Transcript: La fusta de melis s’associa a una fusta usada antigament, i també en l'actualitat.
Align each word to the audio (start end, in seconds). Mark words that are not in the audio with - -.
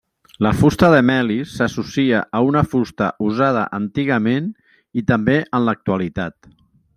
La 0.43 0.51
fusta 0.59 0.87
de 0.93 1.01
melis 1.09 1.51
s’associa 1.59 2.21
a 2.39 2.41
una 2.47 2.63
fusta 2.71 3.09
usada 3.27 3.67
antigament, 3.81 4.49
i 5.03 5.05
també 5.13 5.37
en 5.59 5.69
l'actualitat. 5.69 6.51